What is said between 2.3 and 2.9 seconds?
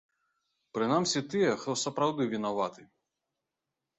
вінаваты.